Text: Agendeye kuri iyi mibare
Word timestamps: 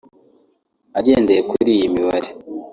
Agendeye 0.99 1.41
kuri 1.49 1.69
iyi 1.77 1.93
mibare 1.95 2.29